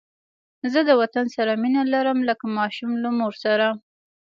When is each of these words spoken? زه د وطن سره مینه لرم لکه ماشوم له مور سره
زه 0.71 0.79
د 0.89 0.91
وطن 1.01 1.25
سره 1.35 1.51
مینه 1.61 1.81
لرم 1.93 2.19
لکه 2.29 2.45
ماشوم 2.57 2.91
له 3.03 3.09
مور 3.17 3.33
سره 3.43 3.67